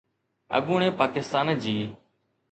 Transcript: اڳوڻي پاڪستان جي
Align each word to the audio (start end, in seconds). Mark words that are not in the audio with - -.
اڳوڻي 0.57 0.89
پاڪستان 0.99 1.47
جي 1.63 1.75